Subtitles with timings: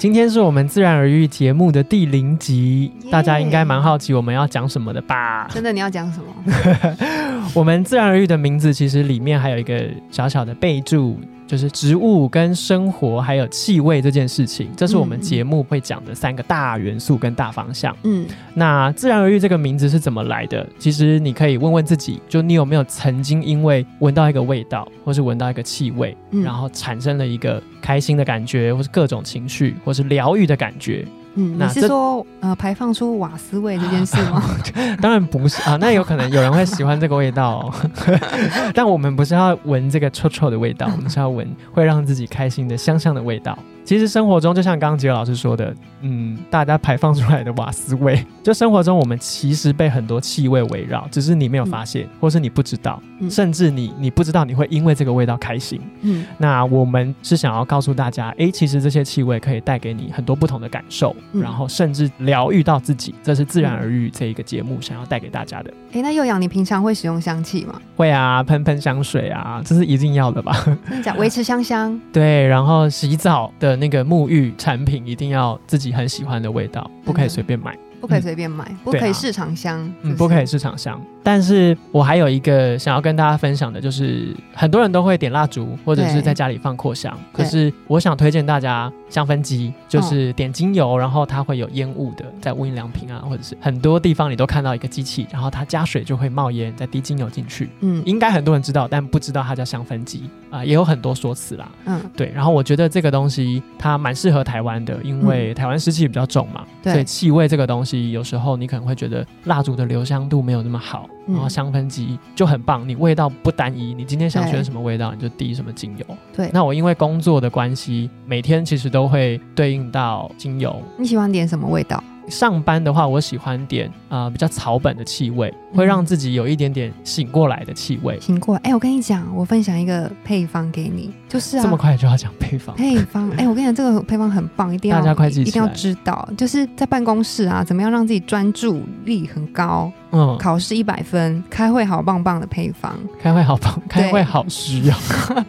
[0.00, 5.46] 今天是我们自然而愈节目的第零集，耶大家应该蛮好奇我们要讲什么的吧？
[5.50, 6.96] 真的，你要讲什么？
[7.54, 17.92] 我们自然而愈的名字其实里面还有一个小小的备注，就是植物跟生活还有气味这件事情，这是我们嗯节目会讲的三个大元素跟大方向。
[18.04, 20.64] 嗯，那自然而愈这个名字是怎么来的？
[20.78, 31.04] 其实你可以问问自己，就你有没有曾经因为闻到一个味道，或是闻到一个气味，嗯然后产生了一个开心的感觉，或是各种情绪，或是疗愈的感觉？
[31.34, 34.42] 嗯，你是说呃排放出瓦斯味这件事 吗？
[35.00, 37.74] 当然不是啊，那有可能有人会喜欢这个味道、哦，
[38.74, 43.56] 但我们不是要闻这个臭臭的味道，我们是要闻会让自己开心的香香的味道。
[43.90, 55.80] 其实生活中，就像刚刚杰老师说的，嗯，大家排放出来的瓦斯味， 就生活中我们其实被很多气味围绕，只是你没有发现，或是你不知道，嗯甚至你你不知道你会因为这个味道开心。
[56.02, 65.74] 嗯那我们是想要告诉大家，哎，其实这些气味可以带给你很多不同的感受，嗯然后甚至疗愈到自己，这是自然而愈这一个节目想要带给大家的。
[65.94, 67.74] 哎，那幼阳，你平常会使用香气吗？
[67.96, 70.56] 会啊，喷喷香水啊，这是一定要的吧？
[70.88, 71.12] 真的假？
[71.14, 72.00] 维持香香。
[72.12, 77.76] 对，然后洗澡的那个沐浴产品一定要自己很喜欢的味道，不可以随便买。
[78.00, 80.98] 不可以随便买，不可以市场香，嗯，不可以市场香。
[81.22, 87.14] 但是我还有一个想要跟大家分享的，就是很多人都会点蜡烛，或者是在家里放扩香。
[87.30, 97.68] 可是我想推荐大家香氛机，就是点精油，然后它会有烟雾的，在无印良品啊，或者是很多地方你都看到一个机器，然后它加水就会冒烟，再滴精油进去。
[97.80, 101.70] 嗯应该很多人知道，但不知道它叫香氛机啊、也有很多说辞啦。
[101.84, 116.04] 嗯，对，然后我觉得这个东西它蛮适合台湾的，因为台湾湿气比较重嘛，对所以气味这个东西有时候你可能会觉得蜡烛的留香度没有那么好，嗯然后香氛机就很棒，你味道不单一，你今天想选什么味道你就滴什么精油。
[116.34, 116.50] 对。
[116.52, 120.80] 那我因为工作的关系，每天其实都会对应到精油。
[120.98, 122.02] 你喜欢点什么味道？
[122.28, 128.20] 上班的话，我喜欢点啊、呃比较草本的气味，会让自己有一点点醒过来的气味。
[128.20, 132.76] 醒过来，哎、我跟你讲，我分享一个配方给你，就是啊，这么快就要讲配方？
[132.76, 144.96] 配方，哎、我跟你讲，这个配方很棒，一定要大家快记起一定要知道，就是在办公室啊，怎么样让自己专注力很高，嗯，考试一百分，开会好棒棒的配方，开会好棒，开会好需要。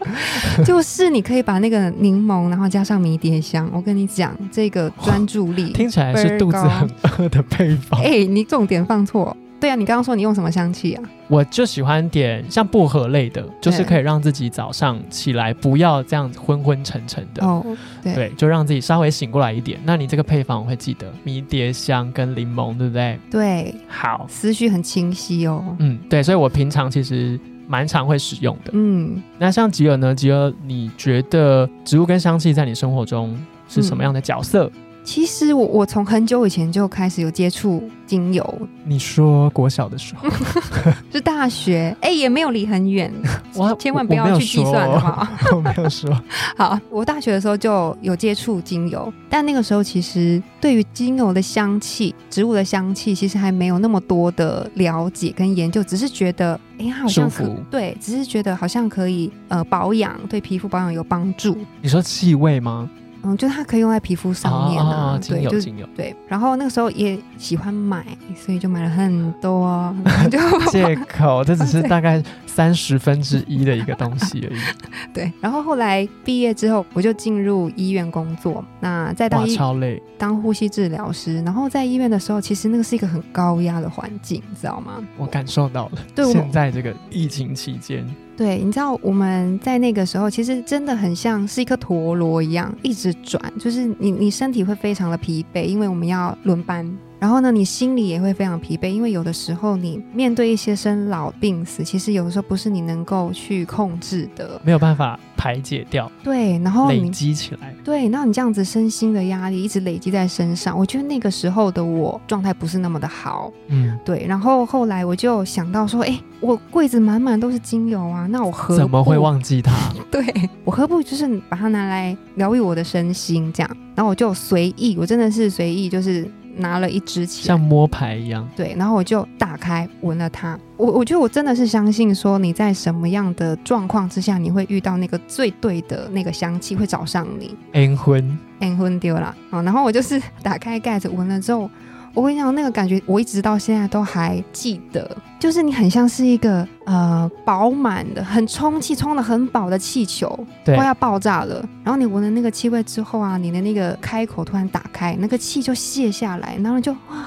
[0.63, 7.99] 就是你可以把那个柠檬，然后加上迷迭香，我跟你讲，这个专注力，听起来是肚子很饿的配方。
[8.01, 9.35] 哎、你重点放错。
[9.61, 11.03] 对啊，你刚刚说你用什么香气啊？
[11.27, 17.45] 我就喜欢点像薄荷类的，就是可以让自己早上起来不要这样子昏昏沉沉的。
[17.45, 17.63] 哦，
[18.01, 19.79] 对，对，就让自己稍微醒过来一点。
[19.85, 23.19] 那你这个配方我会记得迷迭香跟柠檬，对不对？
[23.29, 25.63] 对，好，思绪很清晰哦。
[25.77, 28.71] 嗯，对，所以我平常其实蛮常会使用的。
[28.73, 30.15] 嗯，那像吉尔呢？
[30.15, 34.69] 吉尔，你觉得植物跟香气在你生活中是什么样的角色？
[35.03, 40.29] 其实我我从很久以前就开始有接触精油，你说国小的时候，
[41.11, 43.11] 是大学，哎，也没有离很远，
[43.55, 45.27] 我千万不要去计算，好不好？
[45.57, 46.09] 我没有说。
[46.55, 61.57] 好，我大学的时候就有接触精油，但那个时候其实对于精油的香气、植物的香气，其实还没有那么多的了解跟研究，只是觉得，哎，它好像可对，只是觉得好像可以呃保养，对皮肤保养有帮助。
[61.81, 62.87] 你说气味吗？
[63.23, 65.71] 嗯，就它可以用在皮肤上面啊，哦对，就是。
[65.95, 66.15] 对。
[66.27, 68.05] 然后那个时候也喜欢买，
[68.35, 69.93] 所以就买了很多，
[70.31, 70.39] 就
[70.71, 72.21] 借口，这只是 大概
[72.53, 74.59] 三十分之一的一个东西而已。
[75.13, 75.31] 对。
[75.39, 78.63] 然后后来毕业之后，我就进入医院工作。
[78.79, 80.01] 那在当超累。
[80.17, 85.01] 当呼吸治疗师，然后在医院的时候，其实那个是一个很高压的环境，你知道吗？
[85.17, 85.91] 我感受到了。
[86.13, 88.05] 对我现在这个疫情期间，
[88.37, 96.85] 对，你知道我们在那个时候，其实真的很像是一颗陀螺一样，一直转，就是你你身体会非常的疲惫，因为我们要轮班。
[97.21, 104.59] 然后呢，你心里也会非常疲惫，因为有的时候你面对一些生老病死，其实有的时候不是你能够去控制的。
[104.63, 107.75] 没有办法排解掉，对，然后累积起来。
[107.83, 113.53] 对，那你这样子身心的压力一直累积在身上，我觉得那个时候的我状态不是那么的好。
[113.67, 119.71] 嗯，对，然后后来我就想到说，哎，我柜子满满都是精油啊，那我何怎么会忘记它？
[120.09, 120.25] 对
[120.65, 123.77] 我何不就是把它拿来疗愈我的身心这样？
[123.93, 126.27] 然后我就随意，我真的是随意，就是
[126.61, 128.47] 拿了一支起来像，摸牌一样。
[128.55, 130.57] 对，然后我就打开闻了它。
[130.77, 137.55] 我我觉得我真的是相信说你在什么样的状况之下，你会遇到那个最对的那个香气会找上你。
[137.73, 139.61] 阴婚，哎，昏丢了啊！
[139.61, 141.69] 然后我就是 打开盖子闻了之后，
[142.13, 145.09] 我跟你讲那个感觉，我一直到现在都还记得，
[145.39, 151.63] 就是你很像是一个呃饱满的、很充气、充的很饱的气球，对快要爆炸了。
[151.83, 157.25] 然后你闻了那个气味之后啊，你的那个开口突然打开，那个气就泄下来，然后就哇，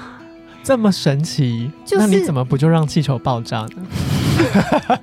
[0.63, 4.97] 这么神奇，就是那你怎么不就让气球爆炸呢？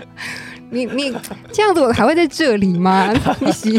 [0.72, 1.14] 你你
[1.52, 3.12] 这样子我还会在这里吗？
[3.40, 3.78] 你洗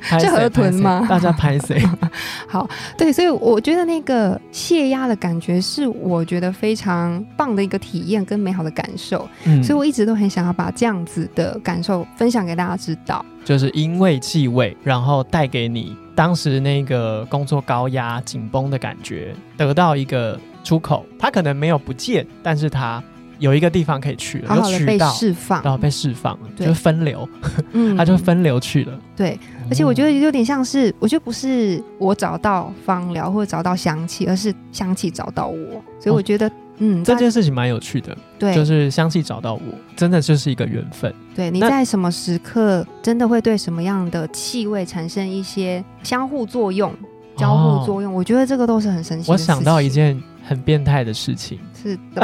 [0.00, 1.82] 拍谁这河豚吗大家拍谁？
[2.48, 9.28] 好对，所以我觉得那个泄压的感觉是我觉得非常棒的一个体验跟美好的感受。
[9.44, 13.24] 嗯所以我一直都很想要把这样子的感受分享给大家知道。
[13.44, 21.04] 就是因为气味，然后带给你当时那个工作高压、紧绷的感觉，得到一个出口。
[21.18, 23.02] 它可能没有不见，但是它
[23.40, 27.28] 有一个地方可以去了，好好的被释放，然后被释放了，就是分流，
[27.72, 28.96] 嗯 它就分流去了。
[29.16, 29.36] 对，
[29.68, 39.60] 而且我觉得有点像是，我觉得不是我找到芳疗或者找到香气，而是香气找到我，所以我觉得，嗯，这件事情蛮有趣的，对，就是香气找到我，
[39.96, 41.12] 真的就是一个缘分。
[41.34, 46.94] 对，你在什么时刻真的会对什么样的气味产生一些相互作用、
[47.36, 48.12] 交互作用？
[48.12, 49.36] 我觉得这个都是很神奇我。
[49.36, 50.20] 想到一件
[50.50, 51.60] 很变态的事情。
[51.80, 52.20] 是的，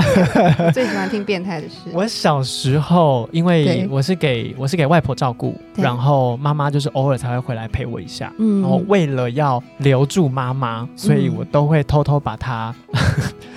[0.66, 1.76] 我最喜欢听变态的事。
[1.94, 8.32] 我小时候，因为我是给我是给外婆照顾，然后妈妈就是偶尔才会回来陪我一下。
[8.38, 12.74] 嗯然后为了要留住妈妈，所以我都会偷偷把她，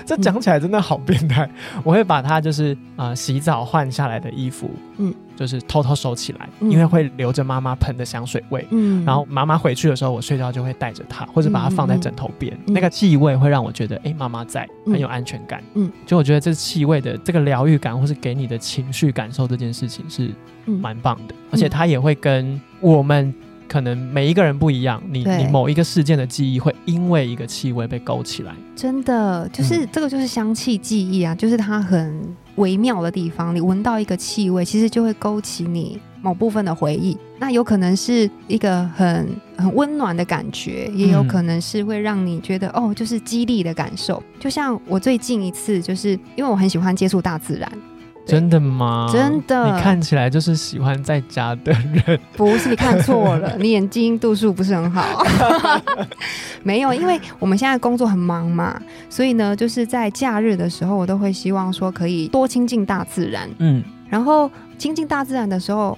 [0.10, 1.48] 这讲起来真的好变态。
[1.84, 5.10] 我会把它就是呃洗澡换下来的衣服，嗯。
[5.10, 6.72] 嗯，就是偷偷收起来，嗯。
[6.72, 8.66] 因为会留着妈妈喷的香水味。
[8.72, 9.06] 嗯。
[9.06, 12.52] 然后妈妈回去的时候，我睡觉就会带着它，或者把它放在枕头边。
[12.66, 12.74] 嗯。
[12.74, 14.94] 那个气味会让我觉得，哎，妈妈在，嗯。
[14.94, 15.62] 很有安全感。
[15.76, 15.86] 嗯。
[15.86, 20.32] 嗯，就我觉得这气味的这个疗愈感，或是给你的情绪感受这件事情是
[20.66, 20.80] 嗯。
[20.80, 23.34] 蛮棒的，而且它也会跟我们
[23.70, 28.54] 可能每一个人不一样，你你某一个事件的记忆会因为一个气味被勾起来。
[28.76, 32.22] 真的就是、嗯这个就是香气记忆啊，就是它很
[32.56, 33.56] 微妙的地方。
[33.56, 37.18] 你闻到一个气味，其实就会勾起你某部分的回忆。
[37.38, 44.22] 那有可能是一个很很温暖的感觉，也有嗯可能是会让你觉得、哦，就是激励的感受。
[44.40, 47.99] 就像我最近一次，就是因为我很喜欢接触大自然，对
[48.30, 49.10] 真的吗？
[49.12, 52.20] 真的你看起来就是喜欢在家的人。
[52.38, 55.24] 不是你看错了， 你眼睛度数不是很好。
[56.64, 58.80] 没有，因为我们现在工作很忙嘛，
[59.10, 63.50] 所以呢，就是在假日的时候，我都会希望说可以多亲近大自然。
[63.60, 65.98] 嗯，然后亲近大自然的时候，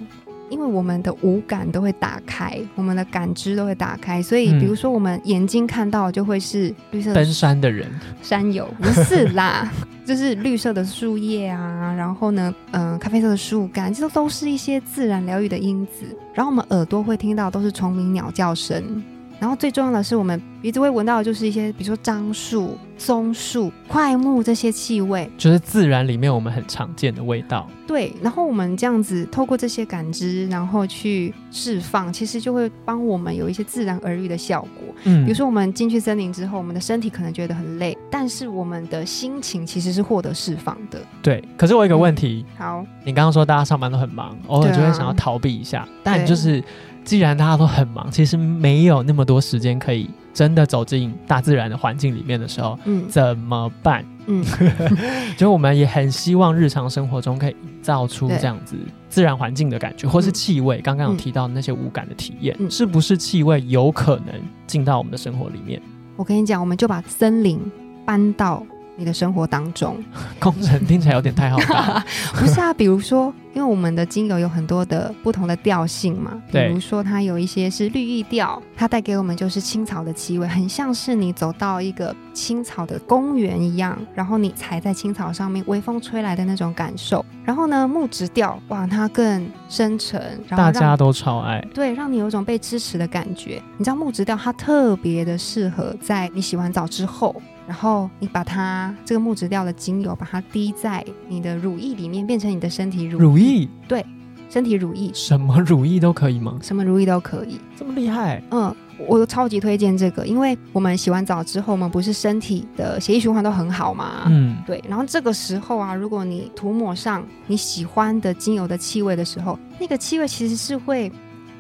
[0.51, 4.59] 因为我们的五感都会打开，我们的感知都会打开，所以嗯。
[4.61, 7.87] 比如说我们眼睛看到就会是绿色的登山的人，
[8.21, 9.67] 山友，不是啦，
[10.05, 16.05] 就是绿色的树叶啊，然后呢，嗯、咖啡色的树干，这都是一些自然疗愈的因子。
[16.33, 19.03] 然后我们耳朵会听到都是虫鸣鸟叫声，
[19.41, 25.27] 然后最重要的是我们鼻子会闻到的就是一些，比如说樟树、松树、快木这些气味。
[25.35, 27.67] 就是自然里面我们很常见的味道。
[27.87, 34.93] 对，然后我们这样子透过这些感知，然后去释放，其实就会帮我们有一些自然而愈的效果。
[35.05, 41.01] 嗯，比如说，我们进去森林之后，我们的身体可能觉得很累，但是我们的心情其实是获得释放的。
[41.23, 41.43] 对。
[41.57, 46.63] 可是我有一个问题，好，你刚刚说大家上班都很忙，偶尔就会想要逃避一下，但就是
[47.03, 54.05] 既然大家都很忙，其实没有那么多时间可以真的走进大自然的环境里面的时候，嗯怎么办？
[54.27, 54.43] 嗯，
[55.35, 58.75] 就我们也很希望日常生活中可以营造出这样子
[59.09, 60.79] 自然环境的感觉，或是嗯气味。
[60.79, 64.27] 刚刚有嗯提到那些无感的体验，嗯是不是气味有可能
[64.67, 65.81] 进到我们的生活里面？
[66.15, 67.59] 我跟你讲，我们就把森林
[68.05, 68.63] 搬到
[68.95, 69.97] 你的生活当中。
[70.39, 72.05] 工程听起来有点太浩大了。
[72.35, 87.25] 不是啊，比如说，因为我们的精油有很多的不同的调性嘛，比如说它有一些是绿意调，它带给我们就是青草的气味，很像是你走到一个青草的公园一样，然后你踩在青草上面，微风吹来的那种感受。
[87.43, 93.61] 然后呢，木质调，哇，它更深沉，然后大家都超爱，对，让你有一种被支持的感觉。
[93.77, 97.35] 你知道木质调它特别的适合在你洗完澡之后，
[97.71, 104.05] 然后你把它这个木质调的精油把它滴在你的乳液里面，变成你的身体乳乳液对
[104.49, 106.59] 身体乳液，什么乳液都可以吗？
[106.61, 107.57] 什么乳液都可以。
[107.77, 108.43] 这么厉害？
[108.51, 108.75] 嗯，
[109.07, 114.23] 我超级推荐这个，因为我们洗完澡之后，我们不是身体的血液循环都很好嘛。
[114.27, 121.09] 嗯，对，然后这个时候啊，如果你涂抹上你喜欢的精油的气味的时候，那个气味其实是会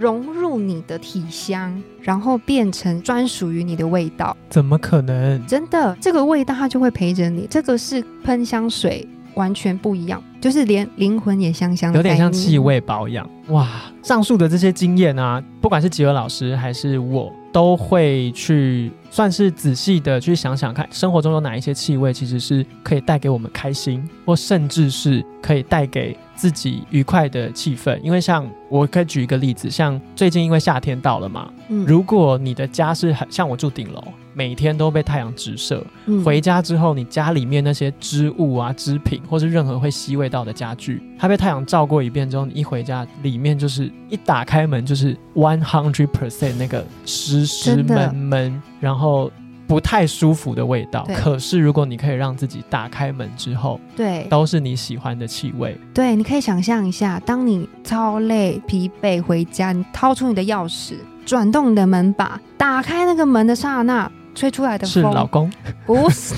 [0.01, 4.35] 融入你的体香，然后变成专属于你的味道。
[4.49, 5.45] 怎么可能？
[5.45, 7.45] 真的，这个味道它就会陪着你。
[7.47, 12.57] 这个是喷香水完全不一样，就是连灵魂也香香的，有点像气。
[12.57, 13.29] 味保养。
[13.49, 13.67] 哇，
[14.01, 27.99] 上述的这些经验啊，不管是吉尔老师还是我，都会去算是仔细的去想想看，生活中有哪一些气味其实是可以带给我们开心，或甚至是可以带给自己愉快的气氛。
[28.01, 34.01] 因为像我可以举一个例子，像最近因为夏天到了嘛，嗯如果你的家是很像我住顶楼，
[34.33, 36.23] 每天都被太阳直射，嗯。
[36.23, 49.31] 回家之后，你家里面那些织物啊、织品，或是任何会吸味道的家具，它被太阳照过一遍之后，你一回家，里面就是一打开门就是 one hundred percent 那个湿湿闷闷，然后
[49.67, 51.07] 不太舒服的味道。
[51.15, 54.27] 可是如果你可以让自己打开门之后，对。
[54.29, 60.93] 都是你喜欢的气味，对，你可以想象一下，当你超累、疲惫回家，你掏出你的钥匙，
[61.25, 65.51] 转动你的门把，打开那个门的刹那，吹出来的风是老公。
[65.85, 66.33] 不是，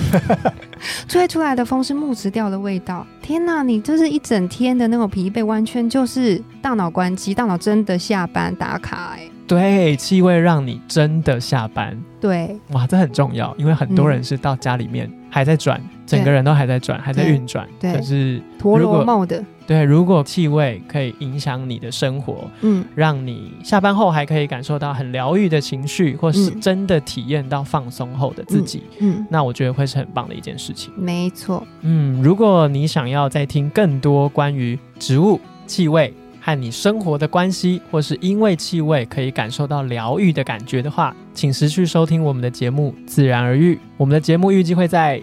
[1.08, 3.06] 吹出来的风是木质调的味道。
[3.22, 11.96] 天哪，你就是一整天的那种疲惫，完全就是大脑关机，大脑真的下班打卡、哎，对，气味让你真的下班。
[12.20, 17.66] 对哇，这很重要，因为很多人是到家里面还在转，整个人都还在转，还在对运转。
[17.80, 17.92] 对。
[17.92, 26.60] 可是陀螺 mode，对，如果气味可以影响你的生活，嗯，让你下班后还可以感受到很疗愈的情绪，或是嗯。
[26.60, 30.92] 真的体验到放松后的自己，嗯，那我觉得会是很棒的一件事情。
[30.96, 36.14] 没错，嗯，如果你想要再听更多关于植物气味
[36.44, 43.74] 和你生活的关系，或是因为气味可以感受到疗愈的感觉的话，请持续收听我们的节目《自然而愈》。
[43.96, 45.22] 我们的节目预计会在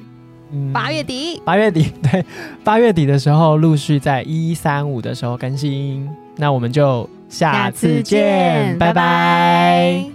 [0.51, 2.25] 嗯八月底，八月底，对，
[2.63, 6.09] 八月底的时候陆续在一三五的时候更新。
[6.37, 10.10] 那我们就下次见，拜拜